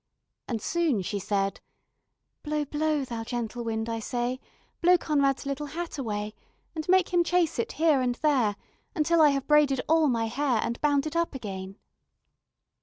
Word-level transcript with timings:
And 0.47 0.59
soon 0.63 1.03
she 1.03 1.19
said: 1.19 1.59
"Blow, 2.41 2.65
blow, 2.65 3.05
thou 3.05 3.23
gentle 3.23 3.63
wind, 3.63 3.87
I 3.87 3.99
say, 3.99 4.39
Blow 4.81 4.97
Conrad's 4.97 5.45
little 5.45 5.67
hat 5.67 5.99
away, 5.99 6.33
And 6.73 6.89
make 6.89 7.09
him 7.13 7.23
chase 7.23 7.59
it 7.59 7.73
here 7.73 8.01
and 8.01 8.15
there, 8.15 8.55
Until 8.95 9.21
I 9.21 9.29
have 9.29 9.45
braided 9.45 9.81
all 9.87 10.07
my 10.07 10.25
hair, 10.25 10.59
And 10.63 10.81
bound 10.81 11.05
it 11.05 11.15
up 11.15 11.35
again." 11.35 11.77